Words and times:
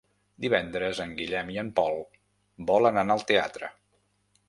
Divendres 0.45 1.01
en 1.03 1.13
Guillem 1.19 1.53
i 1.57 1.59
en 1.65 1.71
Pol 1.81 2.01
volen 2.73 3.01
anar 3.03 3.19
al 3.21 3.27
teatre. 3.35 3.75